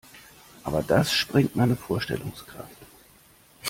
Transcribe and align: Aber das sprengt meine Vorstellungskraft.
Aber 0.63 0.81
das 0.81 1.11
sprengt 1.13 1.55
meine 1.55 1.75
Vorstellungskraft. 1.75 2.87